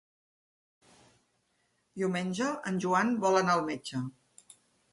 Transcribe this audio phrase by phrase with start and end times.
[2.03, 4.05] Diumenge en Joan vol anar al metge.